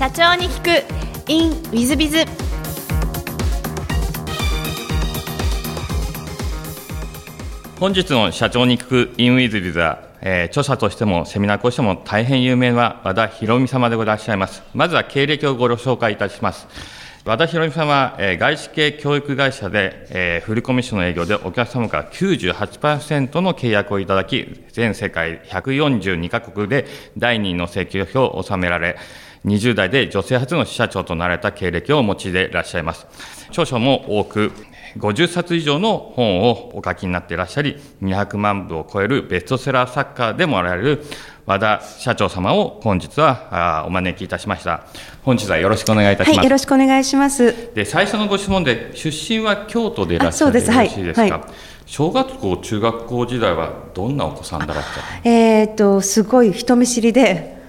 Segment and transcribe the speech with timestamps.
[0.00, 2.24] 社長に聞く in ウィズビズ
[7.78, 14.62] 本日の社長に聞くインウィズビズは、えー著者としてもセミナー講師とも大変有名な和田博美様でございらっしゃいます。
[14.72, 16.66] まずは経歴をご紹介いたします。
[17.26, 26.86] 和田博美様は、えー外資系教育会社で、えーフルコミッションの営業でお客様から98%の契約をいただき、全世界142カ国で
[27.18, 28.96] 第2位の請求表を収められ、
[29.44, 33.06] 20代で女性初の支社長となられた経歴をお持ちでいらっしゃいます。
[33.48, 34.52] 著書も多く、
[34.98, 41.04] 50冊以上の本をお書きになっていらっしゃり、200万部を超えるベストセラー作家でもあられる
[41.46, 44.84] 和田社長様を本日はお招きいたしました。
[45.22, 46.36] 本日はよろしくお願いいたします。
[46.38, 47.74] はい、よろしくお願いします。
[47.74, 57.59] で最初のご質問で、出身は京都でいらっしゃるでよろしいですか、はい小学校、中学校時代はどんなお子さんだらっしゃえっ、と、すごい人見知りで、ひ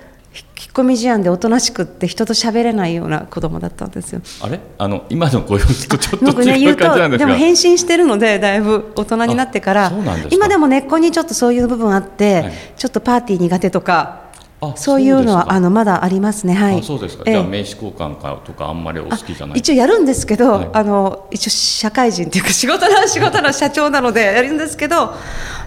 [0.61, 4.21] 引っ込み思案でおとなしくって人と喋れないような子供だったんですよ。
[4.43, 4.59] あれ？
[4.77, 9.91] あの今のご様子とちょっと違う感じなんですが、でも変身してるので、だいぶ大人になってから
[10.29, 12.53] 今でも根っこにちょっとそういう部分あって、はい。
[12.77, 14.29] ちょっとパーティー苦手とか、
[14.61, 16.79] あそういうのはあのまだありますね、はい。
[16.79, 20.69] あそうですか、ええじゃあ名刺交換かとかあんまりお好きじゃない一応やるんですけど、はい。
[20.73, 25.15] あの一応社会人っていうか仕事の仕事の社長なのでやるんですけど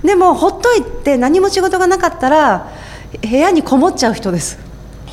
[0.04, 2.70] でもほっといて何も仕事がなかったら
[3.20, 4.62] 部屋にこもっちゃう人です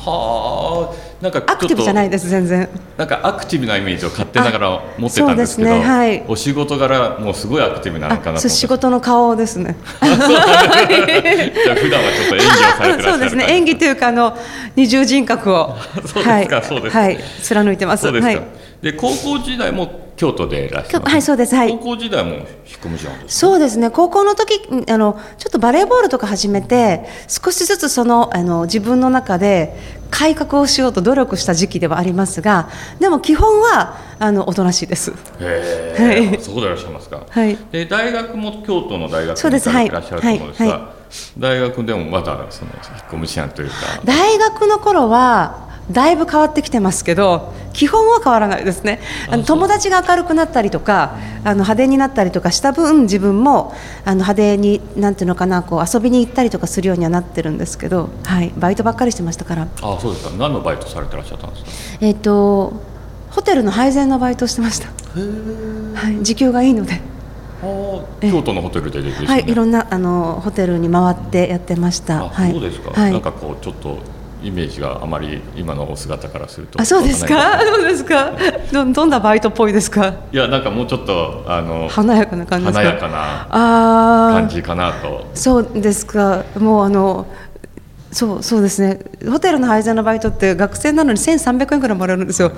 [0.04, 2.68] はあなんかアクティブじゃないです全然。
[2.96, 6.24] なんかアクティブなイメージを勝手ながら持ってたんですけどねはい。
[6.26, 9.76] お仕事柄もうすごいアクティブなのかなと仕事の顔ですね。
[10.02, 14.36] じゃあ普段はちょっと演技をされてそうですね演技というかあの
[14.74, 16.62] 二重人格をそうですか？
[16.62, 18.42] そうですかはい、はい、貫いてますそうですか、はい
[18.82, 21.70] で高校時代も京都でいらっしゃはいそうですはい。
[21.70, 22.44] 高校時代も引っ
[22.80, 23.90] 込み思案ですそうですね。
[23.90, 29.76] 高校の時うんあのちょっとバレーボールとか始めて少しずつそのあの自分の中で
[30.10, 32.68] 改革をしようと努力した時期ではありますが
[33.00, 35.12] でも基本はあのおとなしいです。
[35.40, 36.34] へはい。
[36.34, 37.58] えそうでいらっしゃいますか、はい。
[37.72, 39.88] で大学も京都の大学に行い。
[39.90, 40.94] らっしゃると思うんですが、はいは
[41.36, 43.74] 大学でもまだその引っ込み思案というか。
[44.04, 49.00] 大学の頃はだいぶ変わってきてますけど基本は変わらないですね。
[49.30, 53.74] あの友達が明るくなったりとかあの派手になったりとかした分自分も
[54.04, 59.68] あの派手になんていうのかなこう遊びに行ったりとかするようにはなってるんですけど、はい、バイトばっかりしてましたから。
[59.82, 60.30] あそうですか。
[60.36, 61.70] 何のバイトされてらっしゃったんですか？
[62.00, 62.72] えっ、と
[63.30, 67.00] ホテルの配膳のバイトをしてました、はい、時給がいいので、
[68.20, 72.24] 京都のホテルでね、はい、いろんなあのホテルに回ってやってました。
[72.24, 73.12] あ、はい、そうですか、はい。
[73.12, 73.98] なんかこうちょっと
[74.42, 77.60] イメージがあまり今のお姿からするとあそうですか？
[77.60, 78.32] そうですか？
[78.72, 80.14] どどんなバイトっぽいですか？
[80.32, 85.30] いやなんかもうちょっとあの華やかな感じ華やかなああ感じかなと。
[85.34, 86.44] そうですか。
[86.58, 87.26] もうあの
[88.10, 89.00] そうそうですね。
[89.26, 92.52] ホテルの配膳のバイトって学生なのに1300円くらいもらえるんですよ。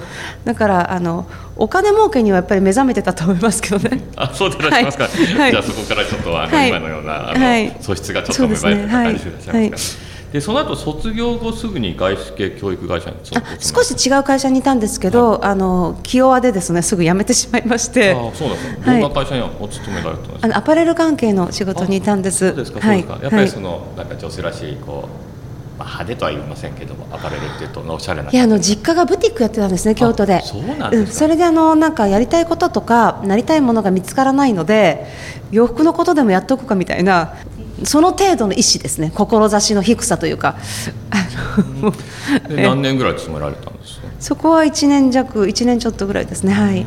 [0.45, 4.03] だからあのお金儲けにはやっぱり目覚めてたと思いますけどね。
[4.17, 5.13] あそうでいらっしゃいますか、はい。
[5.39, 5.51] はい。
[5.53, 6.69] じゃあそこからちょっとあの、はい。
[6.71, 7.77] 今のようなあの、はい。
[7.81, 18.15] 素質がちょっと芽生えてた感じでいらっしゃいますか、はいでその後卒業後すぐに外資系教育会社にあ少し違う会社にいたんですけど、あの気弱でですねすぐ辞めてしまいまして。
[18.15, 19.01] あそうですね、はい。
[19.01, 22.49] どんな会社にお勤められてたあのアパレル関係の仕事にいたんです。
[22.49, 23.21] そうですか、そうはいですか。
[23.23, 23.45] やっぱはい。
[23.45, 30.41] りその、なんか女性らしいこう、まあ、派手とは言いませんけどもアパレルっていうとおしゃれないやあの実家がブティックやってたんですね京都で。
[30.43, 35.07] そうなんですかそれであのなんかやりたいこととかなりたいものが見つからないので
[35.53, 37.35] 洋服のことでもやっとくかみたいな
[37.83, 39.11] その程度の意思ですね。
[39.15, 40.57] 志の低さというか。
[42.49, 44.07] 何年ぐらい勤められたんですか？
[44.21, 46.53] そこは1年弱1年ちょっとぐらいですね。
[46.53, 46.87] はい。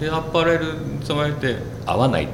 [0.00, 2.28] でアパレルに勤めて合わない？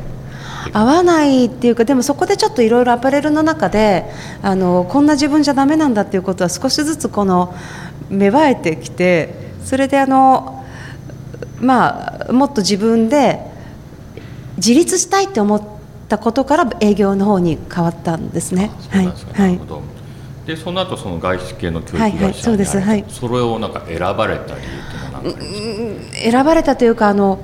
[0.73, 4.05] 合わないっていうかでもそこでちょっといろいろアパレルの中で
[4.43, 7.53] あのこんな自分じゃダメなんだっていうことは少しずつこの
[8.11, 10.65] 芽生えてきてそれであの
[11.59, 13.41] まあもっと自分で
[14.57, 15.63] 自立したいって思っ
[16.13, 18.71] たことから営業の方に変わったんですね。
[18.79, 19.05] すか、は
[19.39, 19.83] ないるほど。
[20.47, 22.79] でその後その外資系の教育会社にはいはいそうです。
[22.79, 23.05] はい。
[23.09, 27.39] それをなんか選ばれた理由っていうのは選ばれたというかあの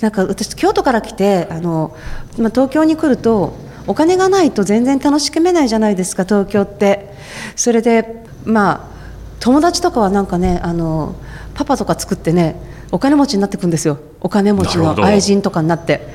[0.00, 1.94] なんか私京都から来てあの、
[2.38, 7.12] まあ、東京に来るとお金がないと全然楽しめないじゃないですか東京って。
[7.56, 8.92] それでまあ
[9.40, 11.14] 友達とかはなんかねあの
[11.54, 12.56] パパとか作ってね
[12.90, 16.06] お金持ちになっていくんですよお金持ちの愛人とかになって。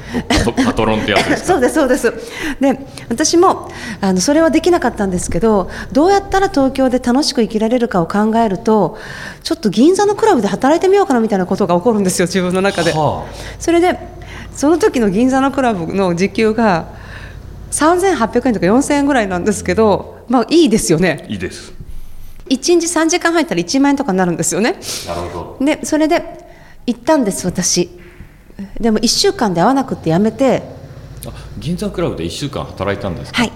[0.66, 1.48] パトロンってやつですか？
[1.54, 2.14] そうですそうです。
[2.62, 3.70] で私も
[4.00, 8.98] あのそれはできなかったんですけどどうやったら東京で楽しく生きられるかを考えると
[9.44, 13.26] ちょっと銀座のクラブで働いてみようかなみたいなことが起こるんですよ自分の中で、は
[13.60, 14.00] それで
[14.56, 16.86] その時の銀座のクラブの時給が
[17.72, 21.26] 3800円とか4000円ぐらいなんですけどまあいいですよね。
[21.30, 21.74] いいです。
[22.50, 24.80] 1日3時間入ったら1万円とかになるんですよね。
[25.08, 25.66] なるほど。
[25.66, 26.47] でそれで
[26.88, 27.90] 行ったんです私。
[28.80, 30.64] でも1週間で会わなくてやめて。
[31.28, 33.42] あ銀座クラブで1週間働いたんですか？
[33.42, 33.52] はい。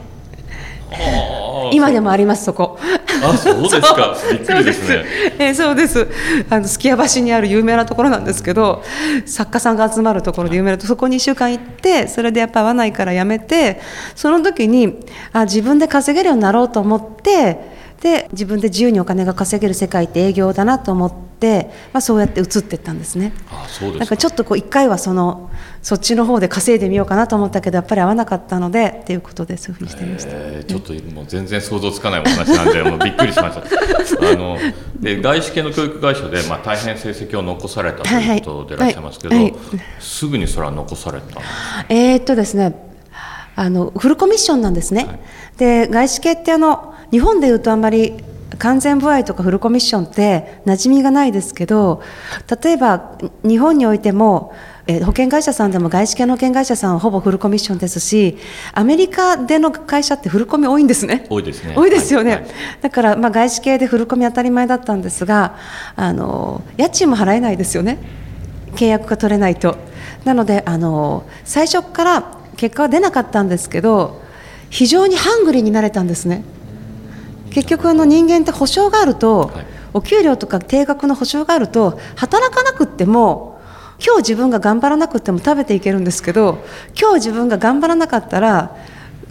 [1.73, 2.77] 今でもありますそこ。
[3.23, 4.15] あそうですか。
[4.31, 5.05] びっくりですね。
[5.39, 6.07] えーそうです。
[6.49, 8.83] あのすき家橋にある有名なところなんですけど
[9.25, 13.79] 作家さんが集まるところで有名なとそこに1週間行ってそれでやっぱ合わないからやめて
[14.15, 14.97] その時に
[15.31, 17.70] あ自分で稼げるようになろうと思って
[18.01, 23.31] で自分で自由にお金が稼げる世界って営業だなと思って、まあ、そうやって移っていったんですね。
[23.51, 25.51] あそうでなんすかかちょっとこう一回はその
[25.83, 30.31] そっちの方で稼いでみようかなと思ったけどやっぱり合わなかったのでっていうことでそういうふうにしてみました。
[30.33, 34.31] えーちょっともう全然想像つかないお話なんで もうびっくりしました。
[34.31, 34.57] あの
[34.99, 39.43] で外資系の教育会社で、まあ、大変成績を残されたとはいうことでいらっしゃいますけど、はい。
[39.45, 39.53] はい
[39.99, 41.41] すぐにそれは残された
[41.89, 42.73] えーっとですね
[43.55, 45.19] あのフルコミッションなんですね、
[45.57, 48.23] で外資系ってあの日本でいうとあんまり
[48.57, 52.01] 完全歩合とかフルコミッションって馴染みがないですけど
[52.63, 54.53] 例えば日本においても
[54.87, 58.37] えー保険会社さんでも外資系の保険会社さんはほぼフルコミッションですし
[58.73, 61.25] アメリカでの会社ってフルコミ多いんですね。
[61.29, 61.75] 多いですね。
[61.75, 62.41] 多いですよね、はい。
[62.41, 62.51] はい。
[62.81, 65.55] だから、まあ、外資系でフルコミ当たり前だったんですが
[65.95, 67.99] あの家賃も払えないですよね。
[68.75, 69.77] 契約が取れないと。
[70.25, 74.21] なのであの最初から結果は出なかったんですけど
[74.69, 76.43] 非常にハングリーになれたんですね
[77.51, 79.65] 結局あの人間って保証があると、はい。
[79.93, 83.59] お給料とか定額の保証があると働かなくっても
[84.03, 86.63] 今日自分が頑張らなくても食べていけるんですけど
[86.99, 88.75] 今日自分が頑張らなかったら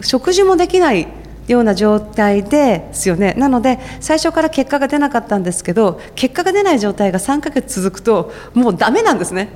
[0.01, 1.07] 食事もできない
[1.51, 3.33] ような状態ですよね。
[3.37, 9.49] なので最初から結果が出なかったんですけど結果が出ない状態が3ヶ月続くともうダメなんですね。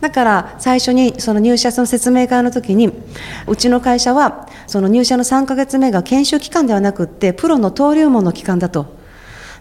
[0.00, 2.92] だから最初にその入社の説明会の時に
[3.46, 9.00] うちの会社はその入社の3ヶ月目が研修期間ではなくってプロの登竜門の期間だと。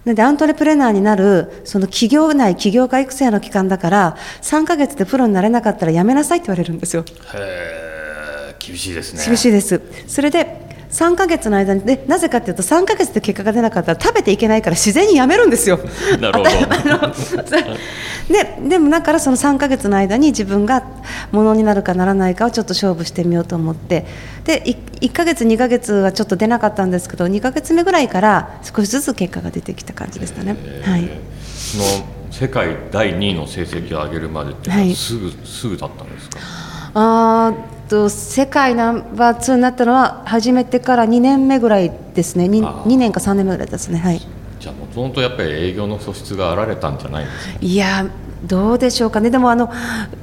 [0.06, 7.06] でアントレプレナーになるその企業内起業家育成の期間だから3ヶ月でプロになれなかったらやめなさいって言われるんですよ。
[7.36, 7.92] へー
[8.62, 9.26] 厳しいですね。
[9.26, 9.82] 厳しいです。
[10.08, 15.80] それで3ヶ月の間にでなぜかというと3ヶ月で結果が出なかったら食べていけないから自然にやめるんですよ。
[16.20, 16.50] なるほど。
[16.50, 17.78] あの。
[18.28, 20.84] ででもだからその3ヶ月の間に自分が
[21.32, 24.06] ものになるかならないかをちょっと勝負してみようと思って。
[24.44, 24.64] で
[25.02, 30.56] 1, ヶ月2ヶ月はちょっと出なかったんですけど2ヶ月目ぐらいから少しずつ結果が出てきた感じでしたね。
[30.84, 31.10] はい。
[31.46, 31.84] その
[32.32, 34.96] 世界第2位の成績を上げるまでっていうのははい。
[34.96, 36.40] すぐ、すぐだったんですか？
[36.94, 37.54] あ
[37.92, 42.46] と世界ナンバー2になったのは始めてから2年目ぐらいですね。
[42.46, 42.90] 2, あー。
[42.90, 44.00] 2年か3年目ぐらいですね。
[44.00, 44.22] はい。
[44.62, 47.58] じゃあもともとやっぱり営業の素質があられたんじゃないんですか？
[47.60, 48.06] いや
[48.46, 49.30] どうでしょうかね。
[49.30, 49.70] でもあの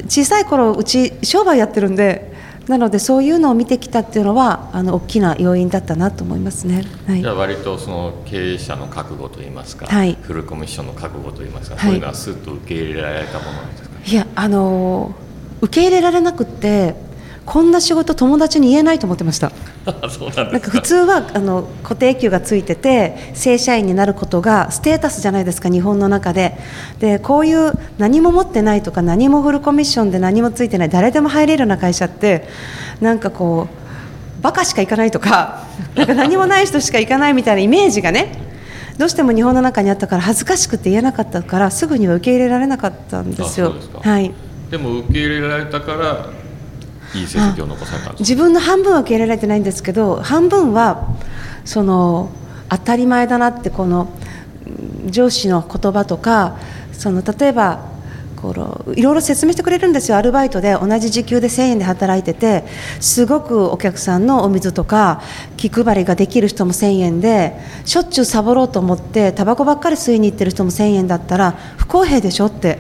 [0.09, 2.33] 小さい頃うち商売やってるんで
[2.69, 6.85] なのでそういうのを見てきたっていうのはあの大きな要因だったなと思いますね。
[7.07, 7.21] はい。
[7.21, 10.17] じゃあ割とその経営者の覚悟といいますか、はい。
[10.23, 11.85] フルコミッションの覚悟といいますか、はい。
[11.85, 13.99] そういうのはスッと受け入れられたものなんですか？
[13.99, 15.15] ねいやあの
[15.61, 16.95] 受け入れられなくって
[17.49, 19.51] こんな仕事友達に言えないと思ってました。
[19.87, 26.59] なんなんか普通はあの固定給がついてて正社員になることがステータスじゃないですか日本の中で。
[27.01, 32.47] でこういう何も持ってないとか何もフルコミッションで何もついてない誰でも入れるような会社って
[33.01, 35.65] なんかこうバカしか行かないとか
[35.97, 38.31] なんか何もない人しか行かないみたいなイメージがね
[38.99, 43.73] どうしても日本の中にあったから恥ずかしくて言えなかったからすぐには受け入れられなかったんですよ。
[44.03, 44.35] ではい。
[44.71, 46.38] でも受け入れられたから
[47.15, 51.09] いい成績を残されたんです自分の半分は受け入れられてないんですけど半分は
[51.65, 52.31] その
[52.69, 54.09] 当たり前だなってこの
[55.07, 56.59] 上司の言葉とか
[56.93, 57.98] その例えば
[58.41, 60.17] このいろいろ説明してくれるんですよ。
[60.17, 62.65] アルバイトで同じ時給で1000円で働いてて
[63.01, 65.21] すごくお客さんのお水とか
[65.57, 67.55] 気配りができる人も1000円で
[67.85, 72.79] しょっちゅうサボろうと思ってタバコばっかり吸いに行ってる人も1000円だったら不公平でしょって。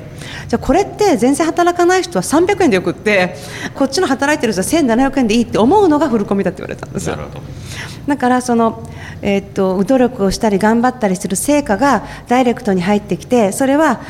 [0.48, 3.36] じゃあこれって全然働かない人は300円でよくって
[3.74, 7.16] こっちの働いてる人は1700円でいいって思うのがフルコミだって言われたんですよ。
[7.16, 7.40] なるほど。
[8.06, 8.82] だからその、
[9.22, 14.00] えーっと努力をしたり頑張ったりする成果がダイレクトに入ってきてそれは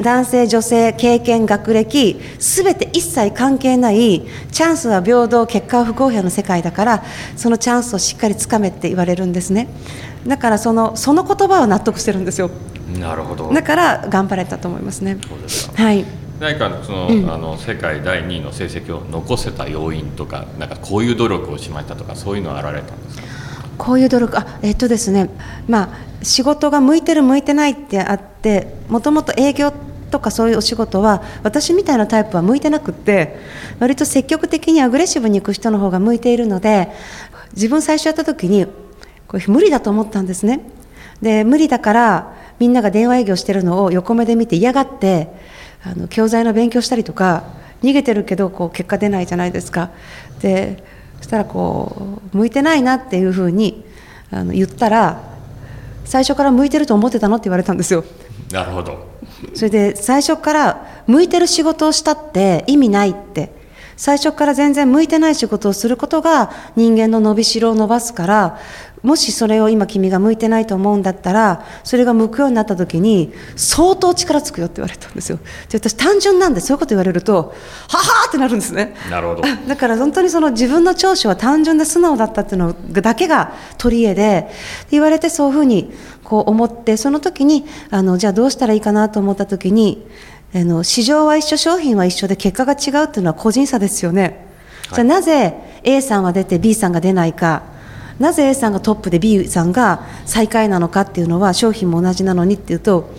[0.00, 7.04] 男性、女性、経験、学歴すべて一切関係ないチャンスは平等結果は不公平の世界だから
[7.36, 9.68] そのチャンスをしっかりつかめって言われるんですね。
[10.26, 12.50] だからそのその言葉は納得してるんですよ。
[12.98, 13.52] なるほど。
[13.52, 15.18] だから頑張れたと思いますね。
[15.28, 15.82] そうですか。
[15.82, 16.04] はい。
[16.40, 23.22] 何かその、あの世界第2位の成績を残せた要因とかなんかこういう努力をしましたとかそういうのはあられたんですか？
[23.78, 25.30] こういう努力あえっとですね。
[25.68, 25.88] まあ
[26.22, 29.72] 仕事が向いてる向いてないってあってもともと営業
[30.14, 33.36] とかそういうお仕事は私みたいなタイプは向いてなくって
[33.80, 36.92] 割と積極的にアグレッシブに行く人の方が向いているので
[37.54, 38.66] 自分最初やった時に
[39.26, 40.60] これ無理だと思ったんですね。
[41.20, 45.34] で無理だからみんなが電話営業してるのを横目で見て嫌がって
[45.82, 47.42] あの教材の勉強したりとか
[47.82, 49.90] 逃げてるけどこう結果出ないじゃないですか。
[50.40, 50.84] で
[51.16, 53.84] そしたらこう向いてないなっていうふうに
[54.30, 55.22] あの言ったら
[56.04, 58.04] 最初から向いてると思ってたのって言われたんですよ。
[58.54, 59.04] なるほど。
[59.54, 63.64] それで最初から向いてる仕事をしたって意味ないって。
[63.96, 68.58] 最初から全然向いてない仕事をすることが人間の伸びしろを伸ばすから
[69.04, 75.38] もしそれを今君が向いてないと思うんだったらそれが向くようになった時に相当力つくよって言われたんですよ。
[75.68, 78.96] で私単純なんでそういうこと言われるとははーってなるんですね。
[79.10, 79.42] なるほど。
[79.68, 84.50] だから本当にその自分の長所は単純で素直だったっていうのだけが取り柄で
[84.90, 85.92] 言われてそういうふうに
[86.24, 90.06] こう思ってその時にあのじゃあどうしたらいいかなと思った時に
[90.54, 94.46] あの市場は一緒商品は一緒で結果が違うっていうのは個人差ですよね、
[94.92, 97.74] じゃあなぜ A さんは出て B さんが出ないか。
[98.18, 103.10] なぜ A さんがトップで B さんが最下位なのかっていうのは商品も同じなのにっていうと、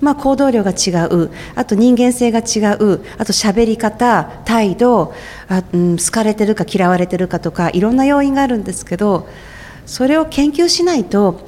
[0.00, 1.32] まあ、行動量が違う。
[1.56, 3.04] あと人間性が違う。
[3.18, 5.12] あと喋り方態度
[5.48, 9.28] あ、うん、好かれてるか嫌われてるかとかいろんな要因があるんですけど
[9.86, 11.40] それを研究しないと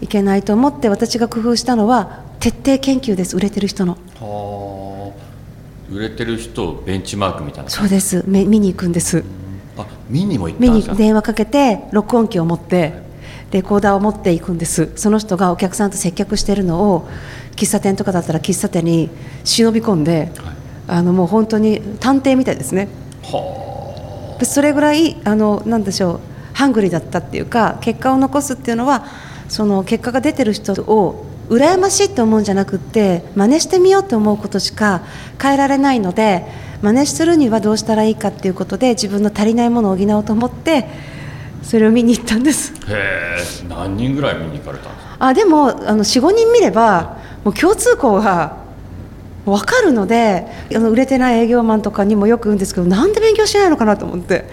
[0.00, 3.36] いけないと思って私が工夫したのは徹底研究です。
[3.36, 3.98] 売れてる人の。
[4.18, 5.92] はあ。
[5.92, 8.24] 売れてる人をベンチマークみたいなそうです。
[8.26, 9.24] め見に行くんです。
[9.76, 10.94] あ見にも行った見にんですか？
[10.94, 12.94] 電話かけて録音機を持って
[13.50, 14.90] レコーダーを持っていくんです。
[14.96, 17.08] その人がお客さんと接客してるのを
[17.56, 19.10] 喫茶店とかだったら喫茶店に
[19.44, 20.30] 忍び込んで、
[20.86, 22.88] あのもう本当に探偵みたいですね。
[23.24, 26.20] はでそれぐらいあのなんでしょう
[26.54, 29.04] ハングリーだったっていうか結果を残すっていうのは
[29.50, 35.02] その結果が出てる人を羨ましいと思うんじゃなくって真似してみようと思うことしか
[35.42, 36.46] 変えられないので
[36.82, 40.86] 真似するにはどうしたらいいかっていうことで自分の足りないものを補おうと思って
[41.62, 42.72] それを見に行ったんです。
[42.86, 42.94] あへ
[43.64, 45.16] え何人ぐらい見に行かれたんですか？
[45.18, 48.56] あでもあの45人見ればもう共通項が
[49.44, 54.44] 分かるのであの売れてない営業マンとかにもよく言うんですけどなんで勉強しないのかなと思って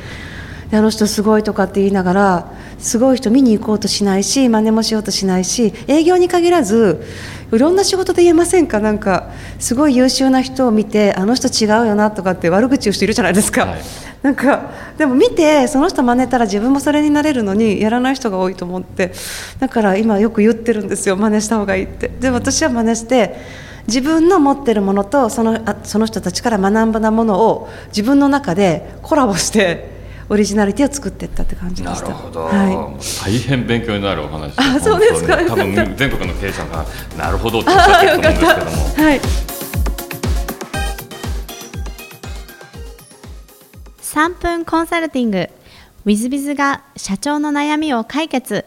[0.72, 7.04] であの人すごいとかって言いながらすごい人見に行こうとしないし真似もしようとしないし営業に限らず
[7.52, 8.82] いろんな仕事で言えませんか？
[8.82, 13.82] なんかすごい優秀な人を見てあの人違うよなとかって悪口言う人いるじゃないですか、はい。
[14.22, 19.14] なんかでも見てその人真似たら自分もそれになれるのにやらない人が多いと思って
[19.60, 22.10] だから今よく言ってるんですよ真似した方がいいって。
[22.10, 23.38] で私は真似して
[23.88, 29.96] 自分の持ってるものとそのあその人たちから学んだものを自分の中でコラボして
[30.30, 32.10] オリジナリティを作っていったって感じでした。
[32.10, 33.04] なるほど、はい。
[33.24, 35.38] 大変勉強になるお話あそうですか。
[35.46, 36.86] 多分全国の経営者が
[37.18, 38.72] なるほどっておってると思うんですけども。
[39.08, 39.22] はい。
[44.02, 45.50] 3分コンサルティング。
[46.08, 48.66] w i b i z が社長の悩みを解決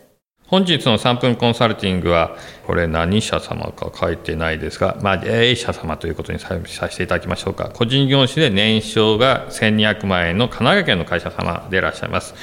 [0.51, 7.71] 本日の3分コンサルティングはこれ何社様か書いてないですが、まあ、A 社様ということにさせていただきましょうか。
[7.73, 12.35] 個人業種で年商が1200万円の神奈川県の会社様でいらっしゃいます、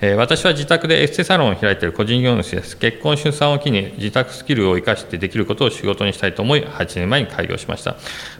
[0.00, 2.78] えー私は自宅でエステサロンを開いている個人業主です。
[2.78, 7.96] 結婚出産を機に自宅スキルを生かしてできることを仕事にしたいと思い8年前に開業しました。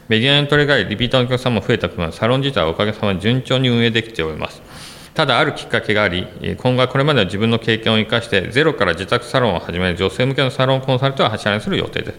[0.07, 4.63] メディアの取り替えリピーターのお客様も増えた分サロン自体はおかげさまで順調に運営できております。
[5.13, 6.25] ただあるきっかけがあり、
[6.57, 12.13] 今後はこれまでの自分の経験を生かして、ゼロから自宅サロンを始める女性向けのサロンコンサルトを柱にする予定で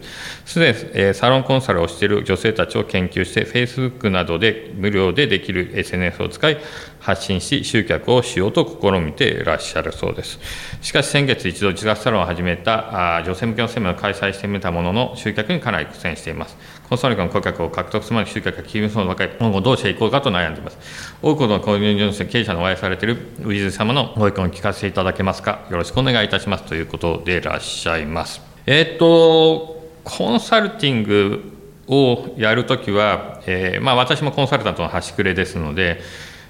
[0.44, 0.52] す。
[0.52, 6.58] すでに、えサロンコンサルをしている女性たちを研究して、Facebook などで無料でできる SNS を使い、
[7.00, 10.38] 発信し、集客をしようと試みていらっしゃるそうです。
[10.82, 16.58] しかし先月一度自宅サロンを始めたあ女性向けのセミナーを開催してみたものの、集客にかなり苦戦しています。
[16.92, 20.76] コンサルの顧客を獲得するまで集客が厳しそうばかり、今後どうしていこうかと悩んでいます。
[21.22, 25.61] 多くの個人事業主経営者のお会いされているウィズ様のご意見を聞かせていただけますか。
[25.70, 28.42] よろしくお願いいたしますということでいらっしゃいます。
[28.66, 31.50] えーっと、コンサルティング
[31.87, 36.02] をやるときは、えーまあ、私もコンサルタントの端くれですので、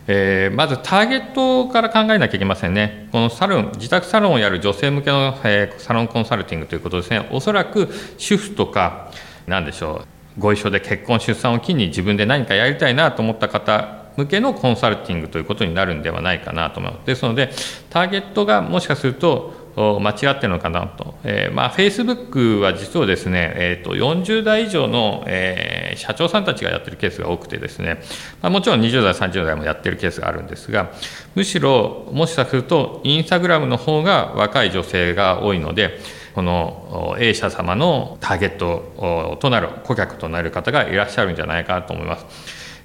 [0.08, 9.12] えーまずターゲットから考えなきゃいけませんね、このサロン自宅サロンをやる女性向けの、えーサロンコンサルティングということですね、おそらく主婦とか、
[9.46, 17.06] なんでしょう、ご一緒で結婚、出産を機に自分で何かやりたいなと思った方向けのコンサルティングということになるんではないかなと思います。
[17.06, 17.50] ですので、
[17.90, 21.14] ターゲットがもしかすると、間違ってるのかなと、
[21.52, 28.02] まあ、フェイスブックは実はですね、えー、と40代以上の、えー社長さんたちがやってるケースが多くてですね、
[28.40, 30.92] まあ、もちろん20代、30代もやってるケースがあるんですが、
[31.34, 35.98] むしろもしかすると、インスタグラムの方が若い女性が多いので、
[36.34, 42.26] この A 社様のターゲットとなる顧客となる方がいらっしゃるんじゃないかと思います。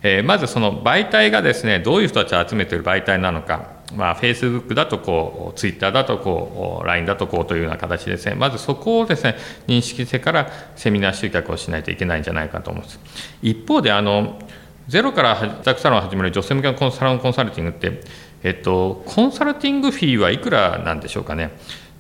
[0.04, 8.36] えーまずその媒体がですねどういう人たちを集めている媒体なのか、まあ、Facebook だとこう Twitter だとこう LINE だとこうというような形ですね。
[8.36, 9.36] まずそこをですね
[9.68, 13.00] 認識してからセミナー集客をしないといけないんじゃないかと思います。
[13.42, 14.39] 一方であの
[14.88, 18.01] ゼロから自宅サロンを始める女性向けのサロンコンサルティングって、
[18.44, 21.51] えっと、コンサルティングフィーはいくらなんでしょうかね。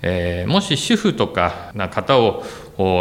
[0.01, 2.43] えー、もし主婦とかな方を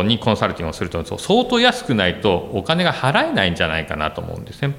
[0.04, 4.74] にコンサルティングをすると相当安くないとお金が払えないんじゃないかなと思うんですね。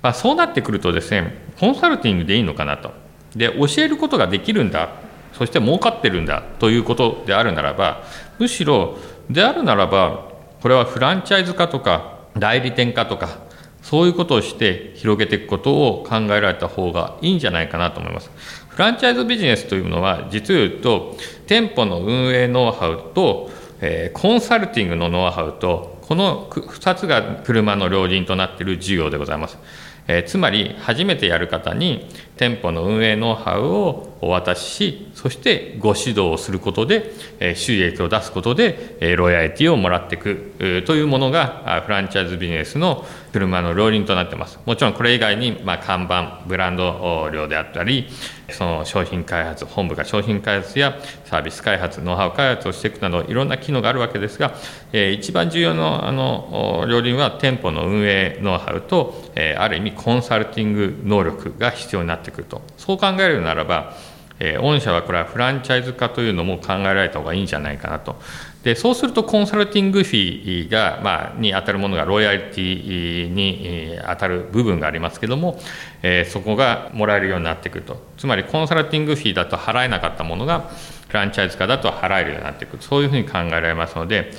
[0.00, 2.92] まあ、そうなってくるとですねコンサルティングでいいのかなと。
[3.36, 4.88] で教えることができるんだ
[5.34, 8.02] そして儲かってるんだということであるならば
[8.38, 8.96] むしろ
[9.30, 10.28] であるならば
[10.62, 13.38] これはフランチャイズ化とか代理店化とか
[13.82, 18.30] そういうことをして広げていくことを考えられた方がいいんじゃないかなと思います。
[18.78, 21.16] フランチャイズビジネスというのは実を言うと
[21.48, 29.58] 店舗の運営ノウハウと、えー、コンサルティングのノウハウとこの2つが車の両輪となっている事業でございます。
[30.06, 32.06] えー、つまり初めてやる方に
[32.38, 44.58] 店舗の運営ノウハウをお渡ししそしてご指導をすることで、え、収益を出すことで、え、ロイヤリティをもらっていくというものがフランチャイズビジネスの車の両輪となっています。
[44.64, 48.08] もちろんこれ以外に、まあ、看板ブランド料であったり
[48.50, 54.54] その商品開発本部が商品開発やサービス開発ノウハウ開発をしていくなどいろんな機能があるわけですが、
[54.92, 62.62] えー、一番重要なあの両輪は店舗の運営ノウハウと、え、ある意味コンサルティング能力が必要になってくると。
[62.76, 63.94] そう考えるならば
[64.40, 68.16] えー、御社はこれはフランチャイズ化というのも考えられた方がいいんじゃないかなと。
[68.62, 75.60] でそうするとコンサルティングフィーが、まあ、に当たるものがロイヤリティに当たる部分がありますけども、
[76.02, 78.02] えー、そこがもらえるようになってくると。
[78.16, 80.70] つまりコンサルティングフィーだと払えなかったものが
[81.08, 84.30] フランチャイズ化だと払えるようになってくるそういうふうに考えられますので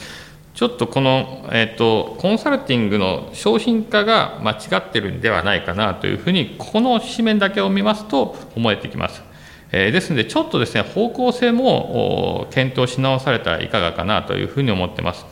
[0.53, 9.24] ちょっとこの、えーと、コンサルティングの商品化が間違ってるんではないかなというふうにこの紙面だけを見ますと思えてきます。
[9.72, 15.25] えですので、ちょっとですね、方向性も検討し直されたらいかがかなというふうに思ってます。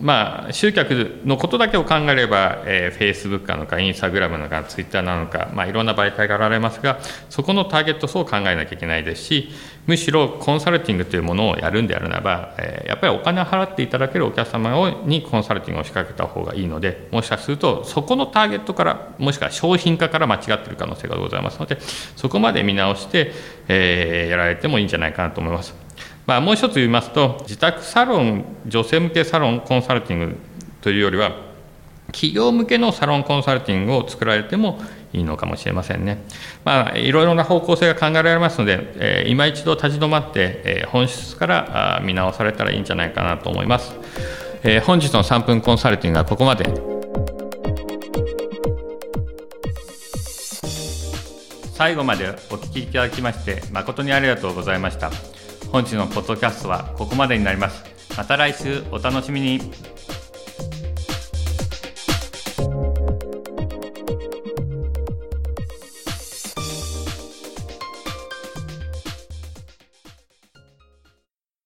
[0.00, 9.48] まあ、集客のことだけを考えれば、えー、Facebook なのか、インスタグラムなのか、ツイッターなのか、まあ、いろんな媒体があられますが、そこのターゲット層を考えなきゃいけないですし、
[9.86, 21.78] むしろコンサルティングというものをやるんであるならば、えー、やっぱりお金を払っていただけるお客様にコンサルティングを仕掛けた方がいいので、もしかすると、そこのターゲットから、もしくは商品化から間違っている可能性がございますので、
[22.14, 23.32] そこまで見直して、
[23.66, 25.87] えー、やられてもいいんじゃないかなと思います。
[26.28, 30.36] まあ、もう一つ言いますと、自宅サロン、女性向けサロンコンサルティング
[30.82, 31.32] というよりは、
[32.08, 34.78] 企業向けのサロンコンサルティングを作られても
[35.14, 36.22] いいのかもしれませんね。
[36.66, 43.94] まあ、いろいろな方向性が考えられますので、えー、今一度立ち止まって、えー、本質から見直されたらいいんじゃないかなと思います。
[44.64, 46.70] えー、本日の3分コンサルティングはここまで。
[51.72, 55.10] 最後までお聞きいただきまして誠にありがとうございました。
[55.70, 57.84] 本日のポッドキャストはここまでになります。
[58.16, 59.60] また来週お楽しみに。